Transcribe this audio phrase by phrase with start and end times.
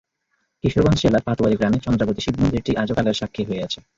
[0.63, 3.79] কিশোরগঞ্জ জেলার পাতুয়ারি গ্রামে চন্দ্রাবতীর শিবমন্দিরটি আজও কালের সাক্ষী হয়ে আছে।